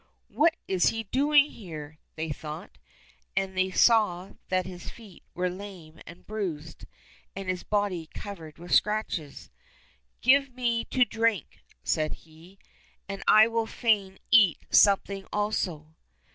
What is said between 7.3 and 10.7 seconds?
and his body covered with scratches. '* Give